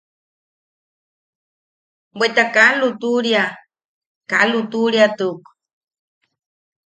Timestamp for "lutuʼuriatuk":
4.51-5.41